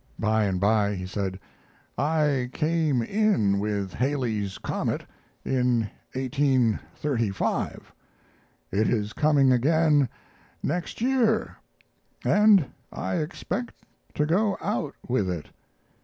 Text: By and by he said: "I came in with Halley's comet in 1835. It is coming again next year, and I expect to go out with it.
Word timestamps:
By 0.17 0.45
and 0.45 0.59
by 0.59 0.95
he 0.95 1.05
said: 1.05 1.39
"I 1.95 2.49
came 2.53 3.03
in 3.03 3.59
with 3.59 3.93
Halley's 3.93 4.57
comet 4.57 5.05
in 5.45 5.91
1835. 6.15 7.93
It 8.71 8.89
is 8.89 9.13
coming 9.13 9.51
again 9.51 10.09
next 10.63 11.01
year, 11.01 11.55
and 12.25 12.65
I 12.91 13.17
expect 13.17 13.75
to 14.15 14.25
go 14.25 14.57
out 14.59 14.95
with 15.07 15.29
it. 15.29 15.49